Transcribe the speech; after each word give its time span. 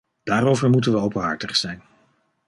Daarover 0.23 0.69
moeten 0.69 0.91
we 0.91 0.97
openhartig 0.97 1.55
zijn. 1.55 1.81